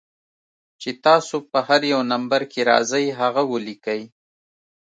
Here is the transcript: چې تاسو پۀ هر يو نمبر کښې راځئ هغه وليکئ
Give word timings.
چې 0.81 0.89
تاسو 1.05 1.35
پۀ 1.49 1.59
هر 1.67 1.81
يو 1.93 2.01
نمبر 2.11 2.41
کښې 2.51 2.61
راځئ 2.69 3.05
هغه 3.19 3.41
وليکئ 3.51 4.01